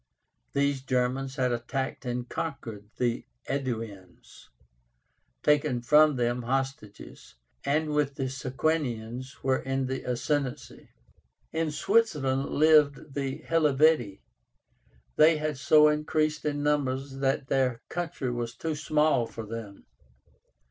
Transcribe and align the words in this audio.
These 0.53 0.81
Germans 0.81 1.35
had 1.35 1.51
attacked 1.51 2.05
and 2.05 2.27
conquered 2.27 2.89
the 2.97 3.23
Aeduans, 3.47 4.49
taken 5.43 5.83
from 5.83 6.15
them 6.15 6.41
hostages, 6.41 7.35
and 7.63 7.91
with 7.91 8.15
the 8.15 8.27
Sequanians 8.27 9.43
were 9.43 9.59
in 9.59 9.85
the 9.85 10.01
ascendency. 10.01 10.89
In 11.53 11.69
Switzerland 11.69 12.45
lived 12.45 13.13
the 13.13 13.43
HELVETII. 13.47 14.23
They 15.17 15.37
had 15.37 15.59
so 15.59 15.87
increased 15.89 16.45
in 16.45 16.63
numbers 16.63 17.17
that 17.19 17.45
their 17.45 17.81
country 17.87 18.31
was 18.31 18.55
too 18.55 18.73
small 18.73 19.27
for 19.27 19.45
them. 19.45 19.85